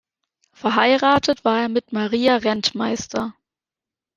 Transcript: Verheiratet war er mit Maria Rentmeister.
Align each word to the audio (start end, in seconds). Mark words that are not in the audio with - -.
Verheiratet 0.53 1.45
war 1.45 1.59
er 1.61 1.69
mit 1.69 1.93
Maria 1.93 2.37
Rentmeister. 2.37 3.35